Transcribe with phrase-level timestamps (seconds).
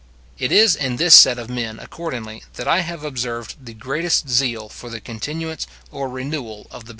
[0.39, 4.67] It is in this set of men, accordingly, that I have observed the greatest zeal
[4.67, 6.89] for the continuance or renewal of the bounty.